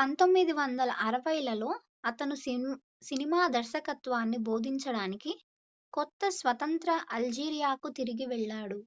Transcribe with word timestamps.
1960లలో 0.00 1.70
అతను 2.04 2.34
సినిమా 3.02 3.40
దర్శకత్వాన్ని 3.48 4.38
బోధించడానికి 4.46 5.32
కొత్త-స్వతంత్ర 5.92 6.88
అల్జీరియాకు 7.12 7.90
తిరిగి 7.98 8.28
వెళ్లాడు 8.32 8.78